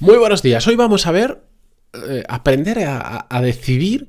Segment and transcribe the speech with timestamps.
[0.00, 0.66] Muy buenos días.
[0.66, 1.42] Hoy vamos a ver,
[1.92, 4.08] eh, aprender a, a, decidir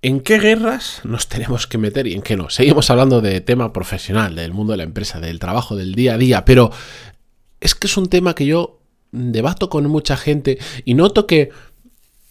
[0.00, 2.48] en qué guerras nos tenemos que meter y en qué no.
[2.48, 6.18] Seguimos hablando de tema profesional, del mundo de la empresa, del trabajo, del día a
[6.18, 6.70] día, pero
[7.60, 8.80] es que es un tema que yo
[9.12, 11.50] debato con mucha gente y noto que,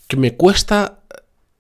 [0.08, 1.02] que me cuesta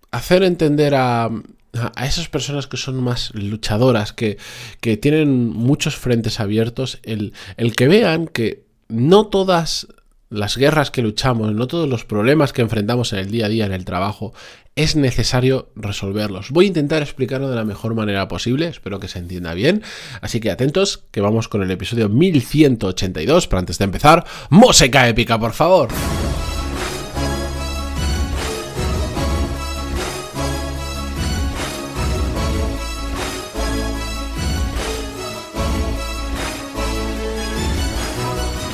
[0.09, 4.39] hacer entender a, a esas personas que son más luchadoras, que,
[4.81, 9.87] que tienen muchos frentes abiertos, el, el que vean que no todas
[10.29, 13.65] las guerras que luchamos, no todos los problemas que enfrentamos en el día a día
[13.65, 14.33] en el trabajo,
[14.75, 16.51] es necesario resolverlos.
[16.51, 19.83] Voy a intentar explicarlo de la mejor manera posible, espero que se entienda bien.
[20.21, 25.39] Así que atentos, que vamos con el episodio 1182, pero antes de empezar, música épica,
[25.39, 25.89] por favor.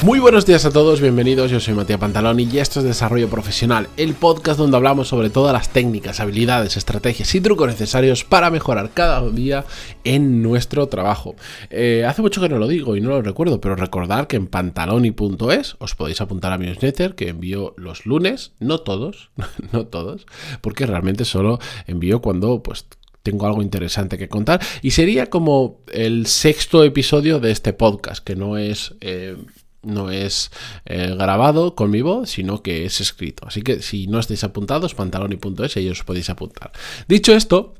[0.04, 3.88] Muy buenos días a todos, bienvenidos, yo soy Matías Pantaloni y esto es Desarrollo Profesional,
[3.96, 8.90] el podcast donde hablamos sobre todas las técnicas, habilidades, estrategias y trucos necesarios para mejorar
[8.94, 9.64] cada día
[10.04, 11.38] en nuestro trabajo.
[11.70, 14.48] Eh, hace mucho que no lo digo y no lo recuerdo, pero recordad que en
[14.48, 19.30] pantaloni.es os podéis apuntar a mi newsletter que envío los lunes, no todos,
[19.72, 20.28] no todos,
[20.60, 22.88] porque realmente solo envío cuando pues
[23.24, 24.60] tengo algo interesante que contar.
[24.82, 29.38] Y sería como el sexto episodio de este podcast, que no es eh,
[29.84, 30.52] no es
[30.86, 33.48] eh, grabado con mi voz, sino que es escrito.
[33.48, 36.72] Así que si no estáis apuntados, pantaloni.es y os podéis apuntar.
[37.08, 37.74] Dicho esto,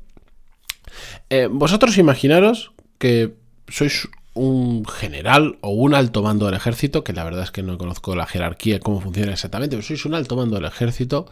[1.30, 3.34] eh, vosotros imaginaros que
[3.68, 7.78] sois un general o un alto mando del ejército, que la verdad es que no
[7.78, 11.26] conozco la jerarquía, cómo funciona exactamente, pero sois un alto mando del ejército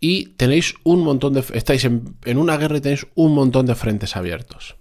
[0.00, 1.44] y tenéis un montón de...
[1.54, 4.76] estáis en una guerra y tenéis un montón de frentes abiertos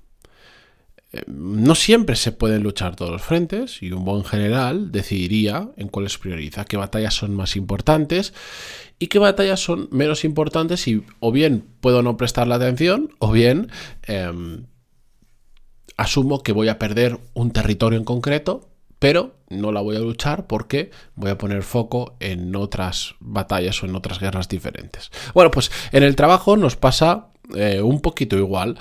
[1.27, 6.17] no siempre se pueden luchar todos los frentes y un buen general decidiría en cuáles
[6.17, 8.33] prioriza, qué batallas son más importantes
[8.99, 13.69] y qué batallas son menos importantes y o bien puedo no prestarle atención o bien
[14.03, 14.65] em,
[15.97, 20.47] asumo que voy a perder un territorio en concreto pero no la voy a luchar
[20.47, 25.11] porque voy a poner foco en otras batallas o en otras guerras diferentes.
[25.33, 28.77] Bueno, pues en el trabajo nos pasa eh, un poquito igual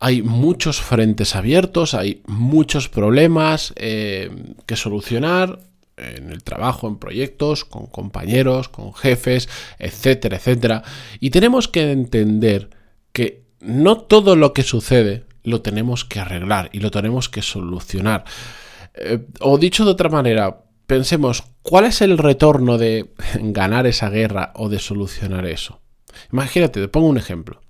[0.00, 4.30] hay muchos frentes abiertos, hay muchos problemas eh,
[4.64, 5.60] que solucionar
[5.98, 10.82] en el trabajo, en proyectos, con compañeros, con jefes, etcétera, etcétera.
[11.20, 12.70] Y tenemos que entender
[13.12, 18.24] que no todo lo que sucede lo tenemos que arreglar y lo tenemos que solucionar.
[18.94, 24.52] Eh, o dicho de otra manera, pensemos, ¿cuál es el retorno de ganar esa guerra
[24.54, 25.80] o de solucionar eso?
[26.32, 27.60] Imagínate, te pongo un ejemplo.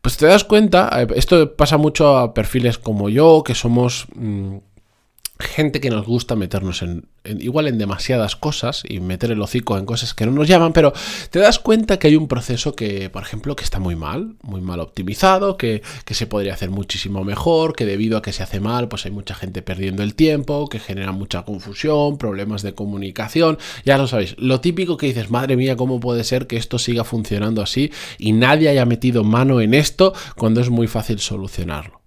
[0.00, 4.56] Pues te das cuenta, eh, esto pasa mucho a perfiles como yo, que somos mm,
[5.40, 9.86] gente que nos gusta meternos en, igual en demasiadas cosas y meter el hocico en
[9.86, 10.92] cosas que no nos llaman, pero
[11.30, 14.60] te das cuenta que hay un proceso que, por ejemplo, que está muy mal, muy
[14.60, 18.60] mal optimizado, que, que, se podría hacer muchísimo mejor, que debido a que se hace
[18.60, 23.58] mal, pues hay mucha gente perdiendo el tiempo, que genera mucha confusión, problemas de comunicación,
[23.84, 27.04] ya lo sabéis, lo típico que dices, madre mía, ¿cómo puede ser que esto siga
[27.04, 31.99] funcionando así y nadie haya metido mano en esto cuando es muy fácil solucionarlo?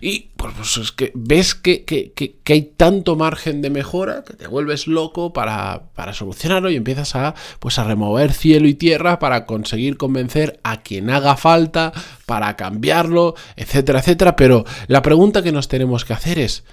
[0.00, 2.12] Y pues, pues, es que ves que,
[2.46, 7.78] hay tanto margen de mejora que te vuelves loco para, solucionarlo y empiezas a, pues,
[7.78, 11.92] a remover cielo y tierra para conseguir convencer a quien haga falta,
[12.26, 14.36] para cambiarlo, etcétera, etcétera.
[14.36, 16.64] Pero la pregunta que nos tenemos que hacer es,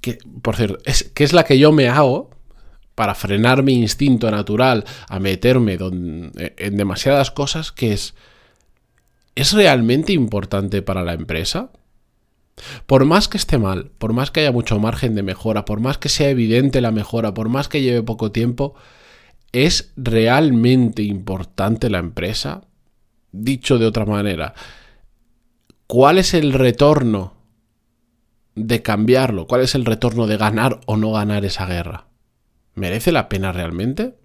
[0.00, 2.30] que, por cierto, es, que es la que yo me hago
[2.94, 8.14] para frenar mi instinto natural a meterme en demasiadas cosas, que es
[9.38, 11.70] ¿es realmente importante para la empresa?
[12.86, 15.96] Por más que esté mal, por más que haya mucho margen de mejora, por más
[15.96, 18.74] que sea evidente la mejora, por más que lleve poco tiempo,
[19.52, 22.62] ¿es realmente importante la empresa?
[23.30, 24.54] Dicho de otra manera,
[25.86, 27.34] ¿cuál es el retorno
[28.56, 29.46] de cambiarlo?
[29.46, 32.08] ¿Cuál es el retorno de ganar o no ganar esa guerra?
[32.74, 34.18] ¿Merece la pena realmente?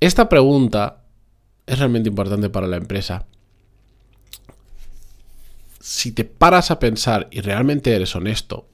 [0.00, 1.01] Esta pregunta
[1.66, 3.26] es realmente importante para la empresa.
[5.80, 8.68] Si te paras a pensar y realmente eres honesto,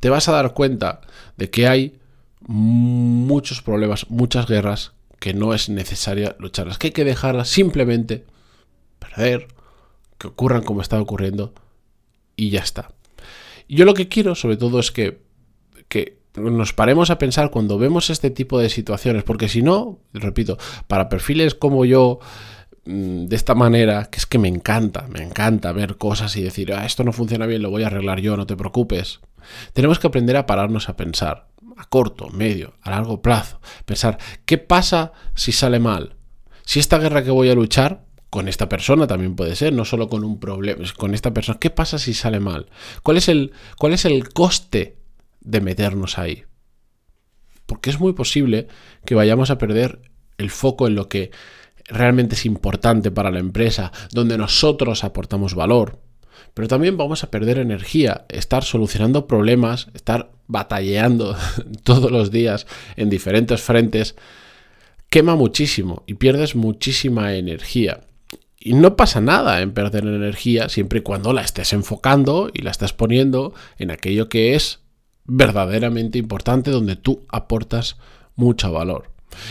[0.00, 1.00] te vas a dar cuenta
[1.36, 2.00] de que hay
[2.40, 8.24] muchos problemas, muchas guerras que no es necesaria lucharlas, que hay que dejarlas simplemente
[8.98, 9.48] perder,
[10.18, 11.54] que ocurran como está ocurriendo
[12.36, 12.92] y ya está.
[13.68, 15.22] Yo lo que quiero sobre todo es que,
[15.88, 20.58] que nos paremos a pensar cuando vemos este tipo de situaciones, porque si no, repito,
[20.86, 22.20] para perfiles como yo,
[22.84, 26.72] mm, de esta manera, que es que me encanta, me encanta ver cosas y decir,
[26.72, 29.20] ah, esto no funciona bien, lo voy a arreglar yo, no te preocupes.
[29.72, 33.60] Tenemos que aprender a pararnos a pensar, a corto, medio, a largo plazo.
[33.84, 36.16] Pensar, ¿qué pasa si sale mal?
[36.64, 40.08] Si esta guerra que voy a luchar con esta persona también puede ser, no solo
[40.08, 41.58] con un problema, con esta persona.
[41.58, 42.70] ¿Qué pasa si sale mal?
[43.02, 44.99] ¿Cuál es el, cuál es el coste
[45.40, 46.44] de meternos ahí?
[47.66, 48.68] Porque es muy posible
[49.04, 50.00] que vayamos a perder
[50.38, 51.30] el foco en lo que
[51.86, 55.98] realmente es importante para la empresa, donde nosotros aportamos valor.
[56.54, 61.36] Pero también vamos a perder energía, estar solucionando problemas, estar batalleando
[61.84, 62.66] todos los días
[62.96, 64.16] en diferentes frentes,
[65.08, 68.00] quema muchísimo y pierdes muchísima energía.
[68.58, 72.70] Y no pasa nada en perder energía siempre y cuando la estés enfocando y la
[72.70, 74.80] estás poniendo en aquello que es
[75.24, 77.96] verdaderamente importante, donde tú aportas
[78.36, 79.10] mucho valor.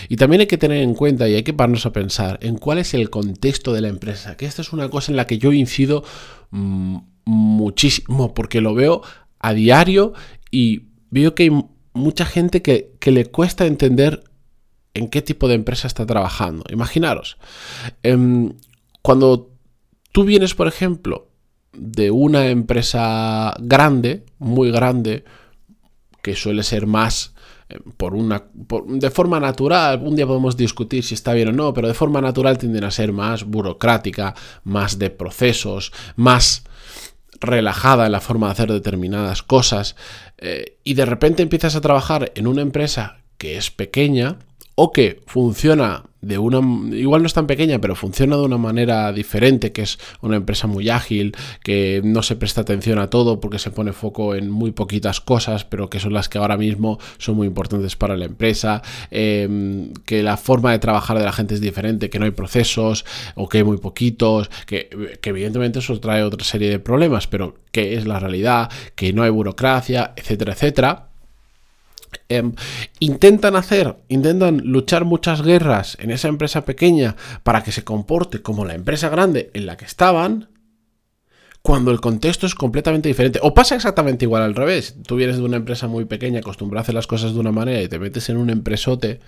[0.10, 2.80] Y también hay que tener en cuenta y hay que pararnos a pensar en cuál
[2.80, 5.54] es el contexto de la empresa, que esta es una cosa en la que yo
[5.54, 6.04] incido
[6.52, 9.02] mm, muchísimo, porque lo veo
[9.40, 10.14] a diario
[10.52, 14.24] y veo que hay mucha gente que, le cuesta entender
[14.94, 16.66] en qué tipo de empresa está trabajando.
[16.70, 17.38] Imaginaros,
[18.04, 18.54] em,
[19.02, 19.52] cuando
[20.12, 21.30] tú vienes, por ejemplo,
[21.74, 25.24] de una empresa grande, muy grande,
[26.22, 27.34] que suele ser más
[27.70, 28.44] eh, por una
[28.86, 32.22] de forma natural, un día podemos discutir si está bien o no, pero de forma
[32.22, 36.64] natural tienden a ser más burocrática, más de procesos, más
[37.40, 39.96] relajada en la forma de hacer determinadas cosas.
[40.38, 44.38] Eh, y de repente empiezas a trabajar en una empresa que es pequeña
[44.82, 46.60] o que funciona de una
[46.96, 50.68] igual no es tan pequeña, pero funciona de una manera diferente, que es una empresa
[50.68, 54.72] muy ágil, que no se presta atención a todo porque se pone foco en muy
[54.72, 58.82] poquitas cosas, pero que son las que ahora mismo son muy importantes para la empresa,
[59.12, 63.04] em, que la forma de trabajar de la gente es diferente, que no hay procesos
[63.36, 67.56] o que hay muy poquitos, que, que evidentemente eso trae otra serie de problemas, pero
[67.74, 71.09] que es la realidad, que no hay burocracia, etcétera, etcétera
[72.32, 72.54] Em,
[73.00, 78.66] intentan hacer, intentan luchar muchas guerras en esa empresa pequeña para que se comporte como
[78.66, 80.50] la empresa grande en la que estaban,
[81.64, 83.40] cuando el contexto es completamente diferente.
[83.42, 84.96] O pasa exactamente igual al revés.
[85.08, 87.82] Tú vienes de una empresa muy pequeña, acostumbrada a hacer las cosas de una manera
[87.82, 89.20] y te metes en un empresote.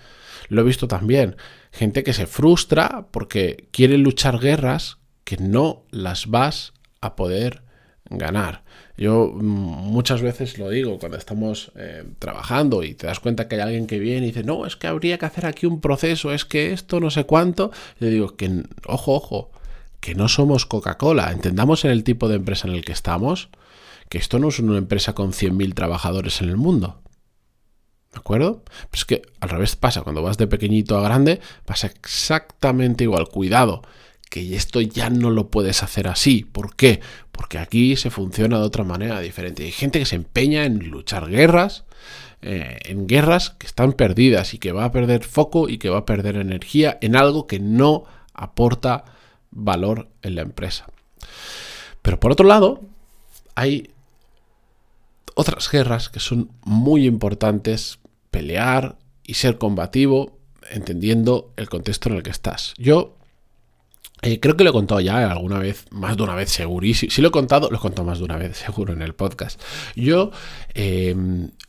[0.49, 1.35] Lo he visto también.
[1.71, 7.63] Gente que se frustra porque quiere luchar guerras que no las vas a poder
[8.17, 8.63] ganar.
[8.97, 13.55] Yo mm, muchas veces lo digo cuando estamos eh, trabajando y te das cuenta que
[13.55, 16.33] hay alguien que viene y dice, no, es que habría que hacer aquí un proceso,
[16.33, 17.71] es que esto no sé cuánto.
[17.99, 19.51] Le digo que, ojo, ojo,
[19.99, 21.31] que no somos Coca-Cola.
[21.31, 23.49] Entendamos en el tipo de empresa en el que estamos,
[24.09, 27.01] que esto no es una empresa con 100.000 trabajadores en el mundo.
[28.11, 28.63] ¿De acuerdo?
[28.65, 33.29] Pero es que al revés pasa, cuando vas de pequeñito a grande, pasa exactamente igual.
[33.29, 33.83] Cuidado,
[34.31, 36.45] que esto ya no lo puedes hacer así.
[36.49, 37.01] ¿Por qué?
[37.33, 39.65] Porque aquí se funciona de otra manera diferente.
[39.65, 41.83] Hay gente que se empeña en luchar guerras,
[42.41, 45.99] eh, en guerras que están perdidas y que va a perder foco y que va
[45.99, 49.03] a perder energía en algo que no aporta
[49.51, 50.87] valor en la empresa.
[52.01, 52.79] Pero por otro lado,
[53.55, 53.91] hay
[55.35, 57.99] otras guerras que son muy importantes
[58.31, 60.39] pelear y ser combativo
[60.69, 62.73] entendiendo el contexto en el que estás.
[62.77, 63.17] Yo
[64.21, 67.11] eh, creo que lo he contado ya alguna vez, más de una vez segurísimo.
[67.11, 69.61] Si lo he contado, lo he contado más de una vez, seguro, en el podcast.
[69.95, 70.31] Yo
[70.73, 71.15] eh,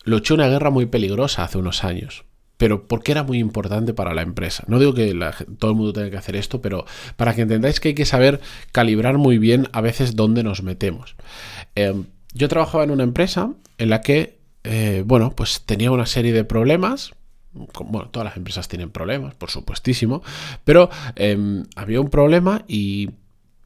[0.04, 2.24] luché una guerra muy peligrosa hace unos años.
[2.58, 4.62] Pero porque era muy importante para la empresa.
[4.68, 5.18] No digo que
[5.58, 6.84] todo el mundo tenga que hacer esto, pero
[7.16, 8.40] para que entendáis que hay que saber
[8.70, 11.16] calibrar muy bien a veces dónde nos metemos.
[11.74, 12.04] Em,
[12.34, 16.44] yo trabajaba en una empresa en la que, eh, bueno, pues tenía una serie de
[16.44, 17.14] problemas
[17.52, 20.22] bueno, todas las empresas tienen problemas, por supuestísimo,
[20.64, 23.10] pero em, había un problema y,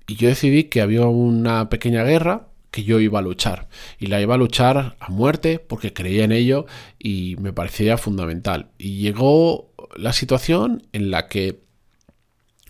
[0.09, 4.37] yo decidí que había una pequeña guerra que yo iba a luchar y la iba
[4.37, 6.67] a luchar a muerte porque creía en ello
[6.97, 8.71] y me parecía fundamental.
[8.79, 11.61] Y llegó la situación en la que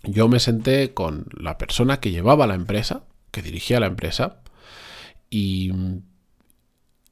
[0.03, 4.41] yo me senté con la persona que llevaba la empresa, que dirigía la empresa,
[5.29, 5.71] y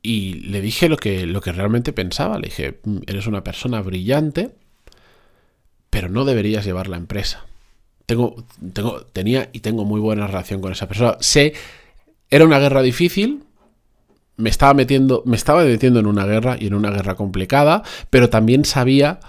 [0.05, 2.37] y le dije lo que, lo que realmente pensaba.
[2.37, 4.51] Le dije, mm, eres una persona brillante,
[5.89, 7.45] pero no deberías llevar la empresa.
[8.05, 11.17] Tengo, tengo, tenía y tengo muy buena relación con esa persona.
[11.21, 11.53] Sé,
[12.29, 13.45] era una guerra difícil,
[14.37, 17.81] me estaba metiendo, me estaba metiendo en una guerra y en una guerra complicada,
[18.11, 19.19] pero también sabía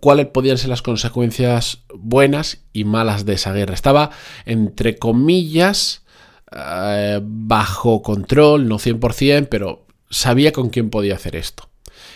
[0.00, 3.74] cuáles podían ser las consecuencias buenas y malas de esa guerra.
[3.74, 4.10] Estaba,
[4.44, 6.01] entre comillas,
[6.54, 11.68] eh, bajo control, no 100%, pero sabía con quién podía hacer esto.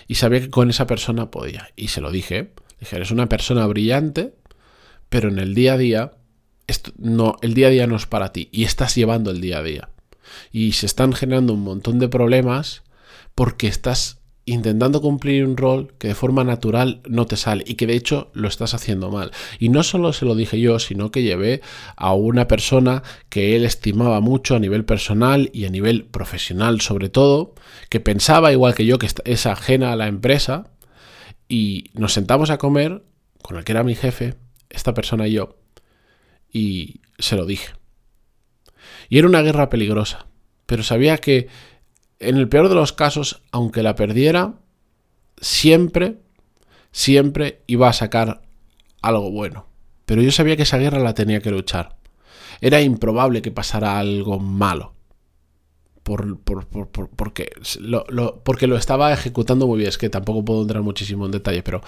[0.08, 1.70] Y sabía que con esa persona podía.
[1.76, 2.52] Y se lo dije.
[2.80, 4.34] Dije, eres una persona brillante,
[5.08, 6.12] pero en el día a día,
[6.66, 8.48] esto, no, el día a día no es para ti.
[8.52, 9.88] Y estás llevando el día a día.
[10.52, 12.82] Y se están generando un montón de problemas
[13.34, 17.88] porque estás intentando cumplir un rol que de forma natural no te sale y que
[17.88, 19.32] de hecho lo estás haciendo mal.
[19.58, 21.62] Y no solo se lo dije yo, sino que llevé
[21.96, 27.08] a una persona que él estimaba mucho a nivel personal y a nivel profesional sobre
[27.08, 27.54] todo,
[27.90, 30.70] que pensaba igual que yo que es ajena a la empresa
[31.48, 33.02] y nos sentamos a comer
[33.42, 34.34] con el que era mi jefe,
[34.70, 35.56] esta persona y yo,
[36.52, 37.72] y se lo dije.
[39.08, 40.26] Y era una guerra peligrosa,
[40.66, 41.48] pero sabía que
[42.18, 44.54] en el peor de los casos, aunque la perdiera,
[45.40, 46.18] siempre,
[46.92, 48.42] siempre iba a sacar
[49.02, 49.66] algo bueno.
[50.06, 51.96] Pero yo sabía que esa guerra la tenía que luchar.
[52.60, 54.94] Era improbable que pasara algo malo.
[56.02, 59.88] Por, porque, lo, porque lo estaba ejecutando muy bien.
[59.88, 61.82] Es que tampoco puedo entrar muchísimo en detalle, pero,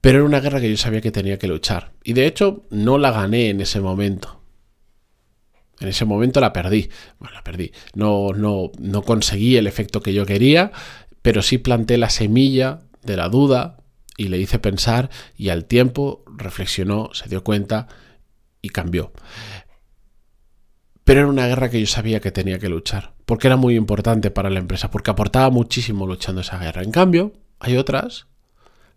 [0.00, 1.92] pero era una guerra que yo sabía que tenía que luchar.
[2.02, 4.40] Y de hecho, no la gané en ese momento.
[5.80, 6.88] En ese momento la perdí.
[7.18, 7.72] Bueno, la perdí.
[7.94, 10.72] No, no, no conseguí el efecto que yo quería,
[11.22, 13.78] pero sí planté la semilla de la duda
[14.16, 17.88] y le hice pensar y al tiempo reflexionó, se dio cuenta
[18.62, 19.12] y cambió.
[21.02, 24.30] Pero era una guerra que yo sabía que tenía que luchar, porque era muy importante
[24.30, 26.82] para la empresa, porque aportaba muchísimo luchando esa guerra.
[26.82, 28.26] En cambio, hay otras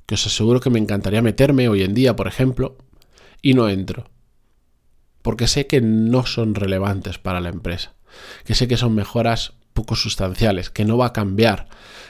[0.06, 2.78] que os aseguro que me encantaría meterme hoy en día, por ejemplo,
[3.42, 4.10] y no entro
[5.22, 7.94] porque sé que no son relevantes para la empresa,
[8.46, 11.68] que sé que son mejoras poco sustanciales, que no va a cambiar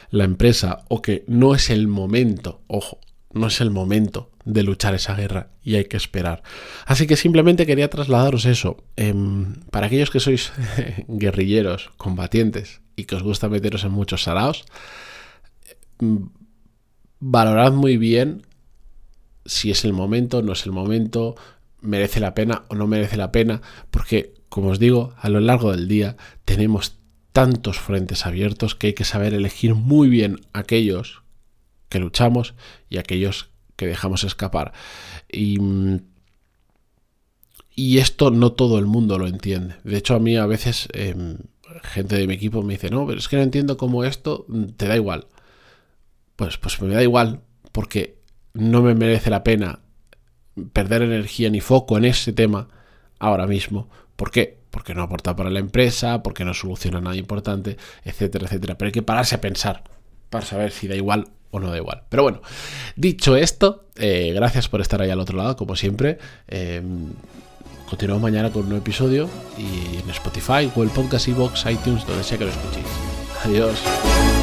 [0.09, 2.99] la empresa o que no es el momento, ojo,
[3.33, 6.41] no es el momento de luchar esa guerra y hay que esperar.
[6.85, 8.77] Así que simplemente quería trasladaros eso.
[8.95, 10.53] Em, para aquellos que sois
[11.07, 14.63] guerrilleros, combatientes y que os gusta meteros en muchos saraos,
[15.99, 16.29] em,
[17.19, 18.47] valorad muy bien
[19.45, 21.35] si es el momento, no es el momento,
[21.87, 25.71] merece la pena o no merece la pena, porque, como os digo, a lo largo
[25.71, 26.99] del día tenemos
[27.31, 31.23] tantos frentes abiertos que hay que saber elegir muy bien aquellos
[31.89, 32.55] que luchamos
[32.89, 34.73] y aquellos que dejamos escapar.
[35.31, 35.59] Y,
[37.73, 39.75] y esto no todo el mundo lo entiende.
[39.83, 41.37] De hecho, a mí a veces em,
[41.83, 44.87] gente de mi equipo me dice, no, pero es que no entiendo cómo esto te
[44.87, 45.27] da igual.
[46.35, 47.41] Pues, pues me da igual
[47.71, 48.19] porque
[48.53, 49.79] no me merece la pena
[50.73, 52.67] perder energía ni foco en ese tema
[53.19, 53.89] ahora mismo.
[54.15, 54.57] ¿Por qué?
[54.71, 58.77] Porque no aporta para la empresa, porque no soluciona nada importante, etcétera, etcétera.
[58.77, 59.83] Pero hay que pararse a pensar
[60.29, 62.03] para saber si da igual o no da igual.
[62.09, 62.41] Pero bueno,
[62.95, 66.17] dicho esto, eh, gracias por estar ahí al otro lado, como siempre.
[66.47, 66.81] Eh,
[67.89, 72.37] continuamos mañana con un nuevo episodio y en Spotify, Google Podcast, Box, iTunes, donde sea
[72.37, 72.87] que lo escuchéis.
[73.45, 74.36] Adiós.